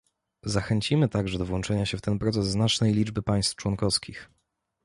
Zachęcimy 0.43 1.09
także 1.09 1.37
do 1.37 1.45
włączenia 1.45 1.85
się 1.85 1.97
w 1.97 2.01
ten 2.01 2.19
proces 2.19 2.45
znacznej 2.47 2.93
liczby 2.93 3.21
państw 3.23 3.55
członkowskich 3.55 4.29